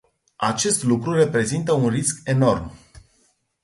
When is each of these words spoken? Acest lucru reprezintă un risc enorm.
Acest 0.35 0.83
lucru 0.83 1.11
reprezintă 1.13 1.73
un 1.73 1.89
risc 1.89 2.19
enorm. 2.23 2.73